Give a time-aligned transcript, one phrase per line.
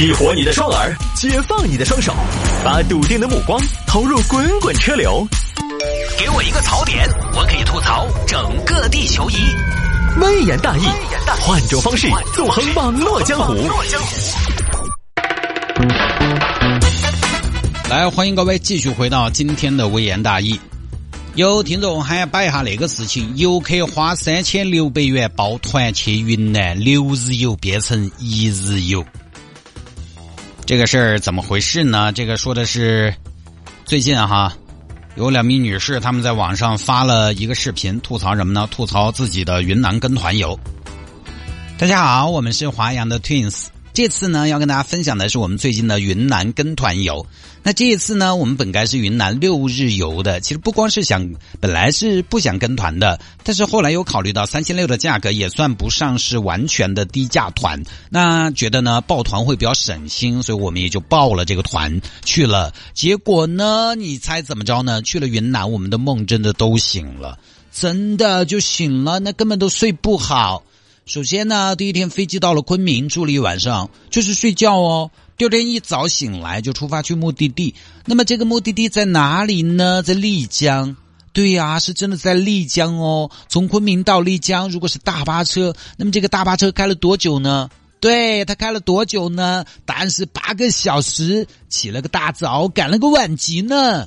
[0.00, 2.14] 激活你的双耳，解放你的双手，
[2.64, 5.28] 把笃定的目光投入滚滚车流。
[6.18, 9.34] 给我一个槽点，我可以吐槽整个地球仪。
[10.18, 10.86] 微言大义，
[11.42, 13.54] 换种方式纵横网络江湖。
[17.90, 20.58] 来，欢迎各位继续回到今天的微言大义。
[21.34, 29.04] 有听众还摆一下那个事情：游客花三千六百元抱团去云南，六日游变成一日游。
[30.70, 32.12] 这个事儿怎么回事呢？
[32.12, 33.12] 这个说的是
[33.84, 34.56] 最近哈，
[35.16, 38.68] 有两名女士她们在网上发了一个视频，吐槽什么呢？
[38.70, 40.56] 吐槽自己的云南跟团游。
[41.76, 43.66] 大家好，我们是华阳的 Twins。
[44.00, 47.26] 这次呢，要跟大家分享的是我们最近的云南跟团游。
[47.62, 50.40] 那这一次呢，我们本该是云南六日游的。
[50.40, 62.72] 其实不光是想，本来是不想跟团的，但是后来有考虑到三千六的价格也算不上是完全的低价团，那觉得呢报团会比较省心，所以我们也就报了这个团去了。
[62.94, 65.02] 结果呢，你猜怎么着呢？
[65.02, 67.38] 去了云南，我们的梦真的都醒了，
[67.70, 70.64] 真的就醒了，那根本都睡不好。
[71.10, 75.10] 首先呢，第一天飞机到了昆明，住了一晚上，就是睡觉哦。
[75.36, 77.74] 第二天一早醒来就出发去目的地。
[78.06, 80.04] 那么这个目的地在哪里呢？
[80.04, 80.96] 在丽江。
[81.32, 83.28] 对呀，是真的在丽江哦。
[83.48, 87.68] 从昆明到丽江，如果是大巴车，那么这个大巴车开了多久呢？
[87.98, 89.64] 对，它开了多久呢？
[89.84, 91.44] 答案是八个小时。
[91.68, 94.06] 起了个大早，赶了个晚集呢。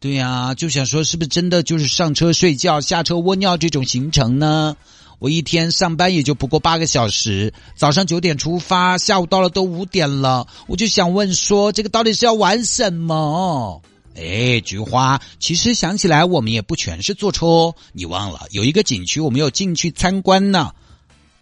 [0.00, 4.78] 对呀，就想说是不是真的就是上车睡觉，下车窝尿这种行程呢？
[5.18, 13.82] 我一天上班也就不过八个小时，早上九点出发，下午到了都五点了，我就想问说，这个到底是要玩什么？
[14.14, 20.72] 哎，菊花，其实想起来我们也不全是坐车，你忘了有一个景区我们有进去参观呢。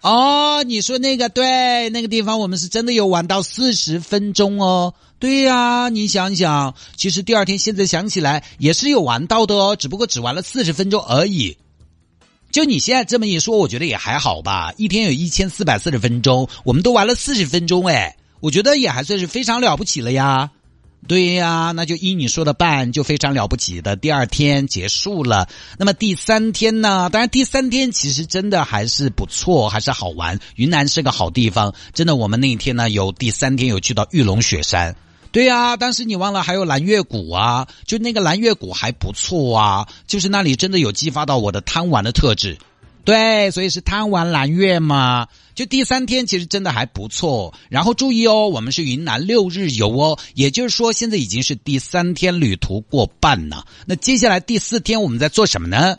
[0.02, 4.94] 哦，你说那个对，那个地方我们是真的有玩到四十分钟哦。
[5.18, 11.56] 对呀，你想想，其实第二天现在想起来也是有玩到的哦，只不过只玩了四十分钟而已。
[12.56, 14.72] 就你现在这么一说，我觉得也还好吧。
[14.78, 20.52] 一天有一千四百四十分钟，我们都玩了四十分钟，哎，我觉得也还算是非常了不起了呀。
[21.06, 23.94] 对呀，那就依你说的办，就非常了不起的。
[23.94, 27.10] 第二天结束了，那么第三天呢？
[27.12, 30.40] 当然，第三天其实真的还是不错，还是好玩。
[30.54, 32.16] 云南是个好地方，真的。
[32.16, 34.96] 我们那一天呢，有第三天有去到玉龙雪山。
[35.32, 42.58] 对呀，但是你忘了还有蓝月谷啊，就那个蓝月谷还不错啊，就是那里真的有激发到我的贪玩的特质，
[43.04, 45.28] 对，所以是贪玩蓝月嘛。
[45.54, 53.64] 就第三天其实真的还不错，然后注意哦，我们是云南六日游哦，也就是说现在已经是第三天旅途过半了。
[53.86, 55.96] 那接下来第四天我们在做什么呢？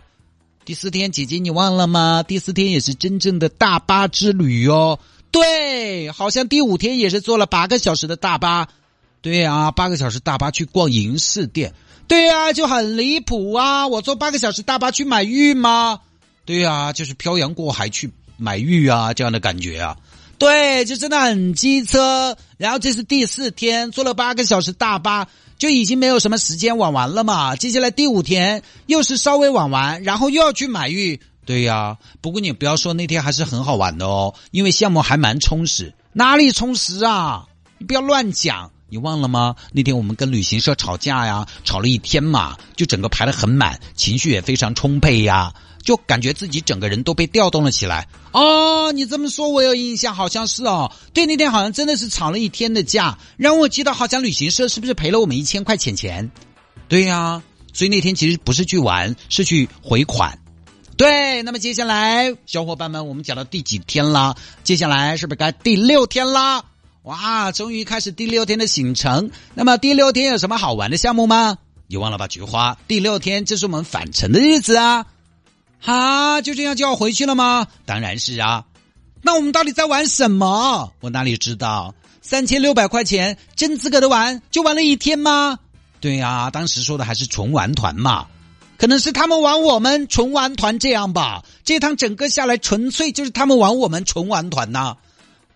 [0.64, 2.24] 第四天姐姐你忘了吗？
[2.28, 5.00] 第四天也是真正的大巴之旅哦。
[5.32, 8.68] 对，好像第五天也是坐了八个小时的大巴。
[9.22, 11.74] 对啊，八个小时大巴去逛银饰店，
[12.08, 13.88] 对啊，就很离谱啊！
[13.88, 16.00] 我坐八个小时大巴去买玉吗？
[16.46, 19.98] 对啊，就是漂洋过海去买玉啊，这样的感觉啊。
[20.38, 22.38] 对，就真的很机车。
[22.58, 25.28] 然后这是第四天，坐了八个小时大巴，
[25.58, 27.56] 就已经没有什么时间玩完了嘛。
[27.56, 31.20] 接下来第五天又是稍微玩完，然后又要去买玉。
[31.44, 35.94] 对呀，不过你不要说那天还是很好玩的哦，因为项目还蛮充实。
[36.14, 37.48] 哪里充实啊？
[37.80, 38.72] 你不要乱讲。
[38.90, 39.56] 你忘了吗？
[39.74, 45.54] 那天我们跟旅行社吵架呀，吵了一天嘛，就整个排的很满，情绪也非常充沛呀，
[45.84, 48.08] 就感觉自己整个人都被调动了起来。
[48.32, 50.92] 哦，你这么说，我有印象，好像是哦。
[51.14, 56.32] 对，那天好像真的是吵了一天的架，让我记得好像旅行社是不是赔了我们一千块钱钱？
[56.88, 57.44] 对呀，
[57.74, 60.40] 所以那天其实不是去玩，是去回款。
[60.96, 64.36] 对，那么接下来小伙伴们，我们讲到第几天了？
[64.64, 66.64] 接下来是不是该第六天啦？
[67.08, 69.32] 哇，终于开始第六天的行程。
[69.54, 71.58] 那么第六天有什么好玩的项目吗？
[71.88, 72.78] 你忘了吧，菊花？
[72.86, 75.06] 第六天这是我们返程的日子啊！
[75.80, 77.66] 哈，就这样就要回去了吗？
[77.86, 78.66] 当然是啊。
[79.22, 80.92] 那我们到底在玩什么？
[81.00, 81.96] 我哪里知道？
[82.22, 85.60] 三千六百块钱真资格的玩，就玩了一天吗？
[86.02, 88.28] 对呀，当时说的还是纯玩团嘛。
[88.78, 91.46] 可能是他们玩我们纯玩团这样吧。
[91.64, 94.98] 这趟整个下来，纯粹就是他们玩我们纯玩团呐。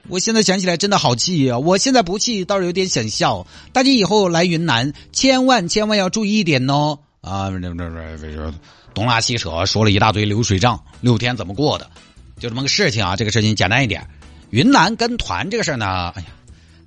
[0.08, 1.58] 我现在想起来真的好气啊！
[1.60, 3.46] 我现在不气，倒是有点想笑。
[3.72, 7.00] 大家以后来云南，千万千万要注意一点哦！
[7.22, 7.76] 啊，这这
[8.18, 8.54] 这
[8.94, 11.90] 东拉西扯说了一大堆流水账，六天怎么过的？
[12.40, 13.16] 就这么个事情啊！
[13.16, 14.06] 这个事情简单一点。
[14.50, 16.28] 云南跟团这个事儿呢，哎呀，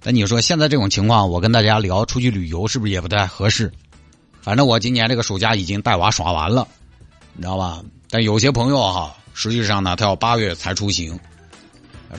[0.02, 3.72] 那你说现在这种情况，我跟大家聊出去旅游是不是也不太合适？
[4.43, 6.69] 反正我今年这个暑假已经带娃耍完了，
[7.32, 7.82] 你知道吧？
[8.10, 11.19] 但有些朋友哈，实际上呢，他要八月才出行。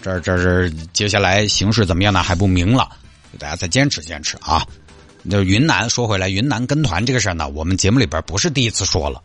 [0.01, 2.21] 这这是接下来形势怎么样呢？
[2.23, 2.89] 还不明了。
[3.37, 4.65] 大家再坚持坚持啊。
[5.29, 9.21] 就云南说回来，云南跟团这个事儿呢，我们节目里边不是第一次说了。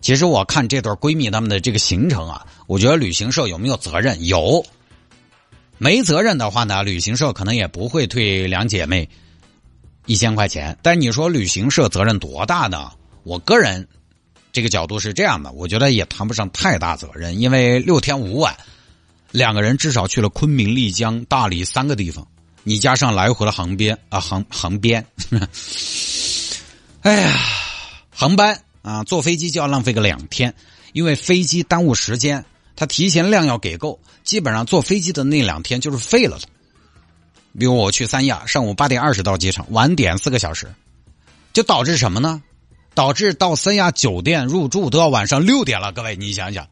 [0.00, 4.26] 其实我看这对闺蜜她们的这个行程啊，我觉得旅行社有没有责任？
[4.26, 4.64] 有。
[5.78, 9.08] 没责任的话呢，旅行社可能也不会退两姐妹
[10.06, 10.76] 一千块钱。
[10.82, 12.90] 但你说旅行社责任多大呢？
[13.22, 13.86] 我个人
[14.52, 18.54] 这个角度是这样的，我觉得也谈不上太大责任，因为六天五晚，
[19.34, 22.24] 两个人至少去了昆明、丽江、大理三个地方。
[22.62, 25.04] 你加上来回的航边啊航航边，
[27.02, 27.36] 哎呀，
[28.12, 30.54] 航班啊，坐飞机就要浪费个两天，
[30.92, 32.44] 因为飞机耽误时间，
[32.76, 36.46] 它提前量要给够，基本上坐飞机的那两天就是废了的。
[37.58, 40.72] 比如我去三亚，上午八点二十到机场，晚点四个小时，
[41.52, 42.40] 就导致什么呢？
[42.94, 45.90] 导致到三亚酒店入住都要晚上六点了。
[45.90, 46.68] 各位，你想想，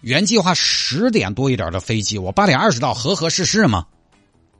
[0.00, 3.86] 原计划十点多一点的飞机，我八点二十到，合合适适吗？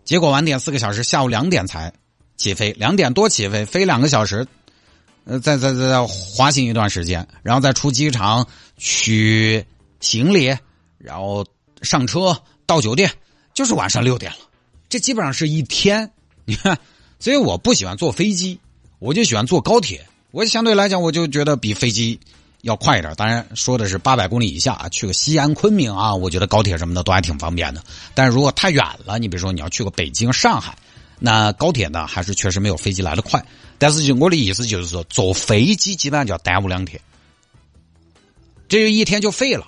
[0.04, 1.92] 结果晚点四个小时，下午两点才
[2.36, 4.46] 起飞，两点多起飞，飞两个小时，
[5.24, 8.46] 呃，再再再再滑行一段时间，然后再出机场
[8.76, 9.64] 取
[10.00, 10.56] 行李，
[10.98, 11.46] 然后
[11.82, 13.10] 上车到酒店，
[13.54, 14.38] 就是晚上六点了。
[14.88, 16.10] 这基本上是一天，
[16.44, 16.78] 你看，
[17.18, 18.58] 所以我不喜欢坐飞机，
[18.98, 20.04] 我就喜欢坐高铁。
[20.32, 22.20] 我相对来讲，我就觉得比飞机。
[22.62, 27.82] 要快一点，当然说的是八百公里以下啊，去个西安、昆明啊，我觉得高铁什么的都还挺方便的。
[28.14, 30.76] 但是如果太远了，你比如说你要去个北京、上海，
[31.18, 33.42] 那高铁呢还是确实没有飞机来的快。
[33.78, 37.00] 但是就我的意思就是说，坐飞机基本上就要耽误两天，
[38.68, 39.66] 这就一天就废了。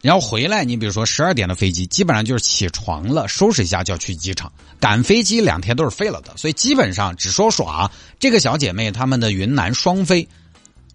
[0.00, 6.36] 然后回来，你比如说十二点的飞机，基本上就是起床了，收拾一下就要去机场，赶飞机两天都是废了的。
[6.36, 10.28] 所以基本上只说耍，这个小姐妹她们的云南双飞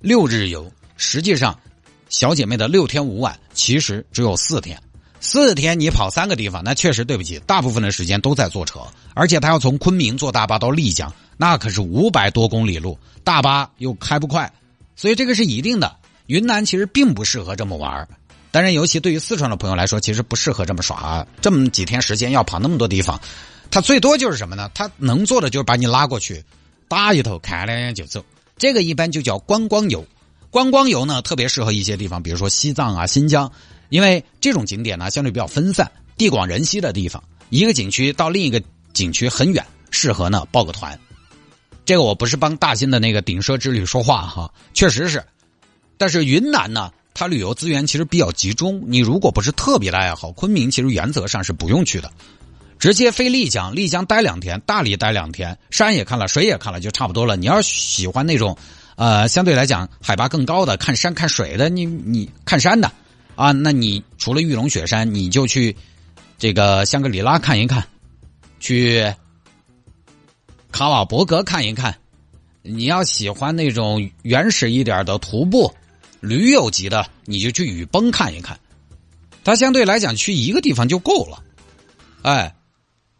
[0.01, 0.69] 六日游。
[0.95, 1.59] 实际上，
[2.09, 4.81] 小姐妹的六天五晚其实只有四天，
[5.19, 8.81] 四天你跑三个地方，那确实对不起，大部分的时间都在坐车，
[9.13, 14.51] 而且她要从昆明坐大巴到丽江，那可是五百多公里路，大巴又开不快，
[14.95, 15.95] 所以这个是一定的。
[16.27, 18.07] 云南其实并不适合这么玩
[18.51, 23.19] 当然，尤其对于四川的朋友来说，其实不适合这么耍，这么几天时间要跑那么多地方，
[23.71, 24.69] 他最多就是什么呢？
[24.75, 26.43] 他能做的就是把你拉过去，
[26.87, 28.23] 打一头看两眼就走，
[28.57, 30.05] 这个一般就叫观光游。
[30.53, 33.51] 观光游呢，特别适合一些地方，比如说西藏啊、新疆，
[33.89, 38.61] 因为这种景点呢相对比较分散，地广人稀的地方，一个景区到另一个
[38.93, 40.97] 景区很远，适合呢报个团。
[41.85, 45.25] 这个我不是帮大兴的那个顶奢之旅说话哈， 确实是。
[45.97, 52.11] 但是云南呢，它旅游资源其实比较集中，你如果不是特别的爱好，昆明其实原则上是不用去的，
[52.77, 57.35] 直接飞丽江，丽江待两天，大理待两天，山也看了，水也看了，就差不多了。
[57.35, 58.55] 你要喜欢那种。
[58.95, 62.91] 呃，相对来讲，海拔更高的看山看水的，你你看山的，
[63.35, 65.75] 啊，那你除了玉龙雪山，你就去
[66.37, 67.83] 这个香格里拉看一看，
[68.59, 69.13] 去
[70.71, 71.95] 卡瓦伯格看一看。
[72.65, 75.73] 你要喜欢那种原始一点的徒步、
[76.21, 78.57] 驴友级的，你就去雨崩看一看。
[79.43, 81.43] 它相对来讲去一个地方就够了，
[82.21, 82.55] 哎，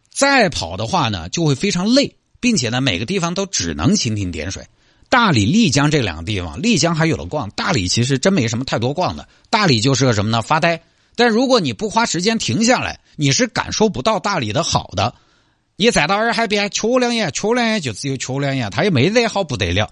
[0.10, 4.66] 再跑的话呢就会非常累，并且呢每个地方都只能蜻蜓点水。
[5.14, 9.28] 大理、丽江这两个地方，丽江还有的逛，大理其实真没什么太多逛的。
[9.52, 10.42] 大理就是个什么呢？
[10.42, 10.82] 发呆。
[11.16, 15.14] 但如果你不花时间停下来，你是感受不到大理的好的。
[15.76, 19.88] 你再到洱海边，瞧两眼，瞧两眼就只有瞧两眼，它也没得好不得了。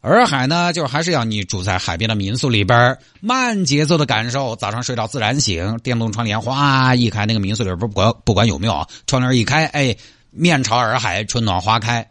[0.00, 4.54] 洱海呢，就还是要你住在海边的民宿里边，慢节奏的感受。
[4.54, 9.96] 早上睡到自然醒，电动窗帘哗一开，那个民宿里边不管不管有没有窗帘一开，哎，
[10.30, 12.08] 面朝洱海，春暖花开。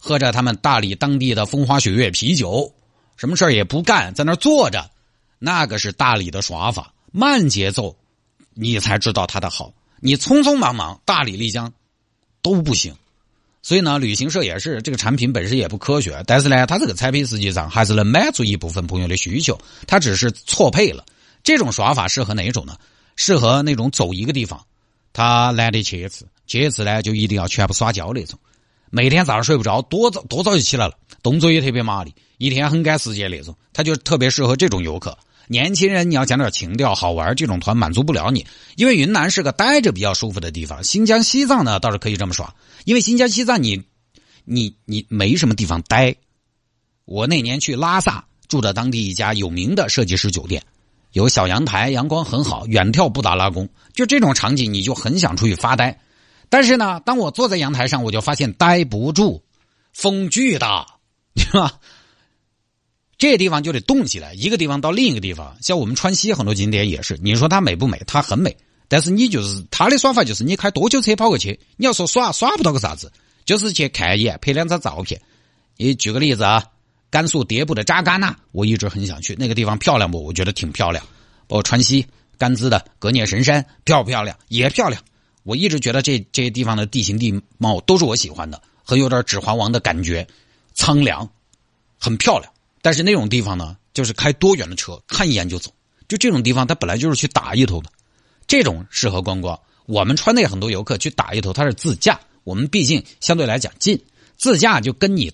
[0.00, 2.72] 喝着他们大理当地的风花雪月啤酒，
[3.16, 4.90] 什么事儿也不干，在那儿坐着，
[5.38, 7.94] 那个是大理的耍法，慢节奏，
[8.54, 9.72] 你才知道它的好。
[10.00, 11.70] 你匆匆忙忙，大理、丽江
[12.40, 12.94] 都不行。
[13.62, 21.04] 所以呢，旅行社也是这个产品本身也不科学，但是呢，它这个产品实际上还是能满足一部分朋友的需求，它只是错配了。
[21.42, 22.74] 这种耍法适合哪一种呢？
[23.16, 24.64] 适合那种走一个地方，
[25.12, 28.38] 他懒得去一次，去一次呢就一定要全部耍焦那种。
[28.90, 35.16] 每天早上睡不着，多早多早就起来了，动作也特别麻利，一天很赶时间那种，他就特别适合这种游客。
[35.46, 40.82] 年轻人，你要讲点情调、好玩，这种团满足不了你，因为云南是个待着比较舒服的地方。
[40.82, 42.54] 新疆、西藏呢倒是可以这么耍，
[42.84, 43.82] 因为新疆、西藏你
[44.44, 46.14] 你你没什么地方待。
[47.04, 50.62] 我那年去拉萨，住的当地一家有名的设计师酒店，
[51.12, 56.00] 有小阳台，阳光很好，远眺布达拉宫，就这种场景，你就很想出去发呆。
[56.50, 59.42] 但是呢，当我坐在阳台上，我就发现待不住，
[59.94, 60.86] 风巨大，
[61.36, 61.80] 是吧？
[63.16, 65.56] 这地方就得动起来，一个地方到另一个地方。
[65.60, 68.02] 像我们川西很多景点也是，你说它美不美？
[68.06, 68.56] 它很美，
[68.88, 73.12] 但是你就是它的耍法，就是你开多久车跑过去，你要说耍耍不到个啥子，
[73.44, 75.20] 就是去看一眼，拍两张照片。
[75.76, 76.64] 你举个例子啊，
[77.10, 80.24] 甘肃迭部的扎尕那，我一直很想去那个地方，漂亮不？
[80.24, 81.04] 我觉得挺漂亮。
[81.46, 82.06] 包括川西
[82.38, 84.36] 甘孜的格聂神山， 漂不漂亮？
[84.48, 85.00] 也漂亮。
[85.42, 90.26] 我一直觉得这这些地方的地形地貌都是我喜欢的，很有点《指环王》的感觉，
[90.74, 91.28] 苍凉，
[91.98, 92.52] 很漂亮。
[92.82, 95.70] 但是那种地方呢，就是开多远的车，看一眼就走。
[96.08, 97.90] 就这种地方，它本来就是去打一头的，
[98.46, 99.58] 这种适合观光。
[99.86, 102.20] 我们川内很多游客去打一头，他是自驾。
[102.44, 104.00] 我们毕竟相对来讲近，
[104.36, 105.32] 自驾就跟你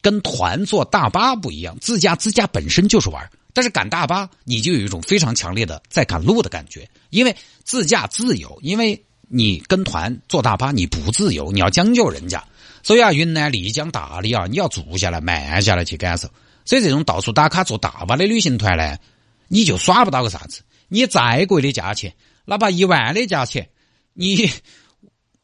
[0.00, 1.76] 跟团坐大巴不一样。
[1.80, 6.88] 自驾自驾本身就是玩，但是赶大巴你就有一种非常强烈的在赶路的感觉。
[7.10, 12.42] 因为自驾自由，因为你跟团坐大巴你不自由，你要将就人家。
[12.82, 16.28] 所以啊，云南丽江大理啊，你要住下来慢下来去感受。
[16.64, 18.96] 所以这种到处打卡坐大巴的旅行团呢，
[19.48, 20.62] 你就耍不到个啥子。
[20.88, 22.14] 你再贵的价钱，
[22.44, 23.68] 哪怕一万的价钱，
[24.12, 24.50] 你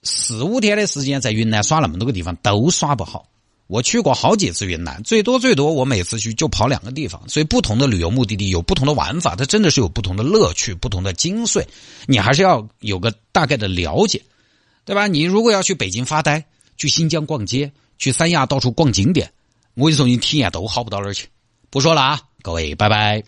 [0.04, 3.28] 四五天的时间在云南耍那么多个地方都耍不好。
[3.66, 7.22] 我去过好几次云南，最多最多我每次去就跑两个地方。
[7.28, 11.64] 所以不同的旅游目的地有不同的玩法，它真的是有不同的乐趣、不同的精髓。
[12.06, 14.20] 你还是要有个大概的了解，
[14.84, 15.06] 对吧？
[15.06, 16.44] 你如果要去北京发呆，
[16.76, 19.32] 去新疆逛街，去三亚到处逛景点。
[19.74, 21.28] 我跟你说，你体验都好不到哪儿去。
[21.70, 23.22] 不说了啊，各位，拜拜。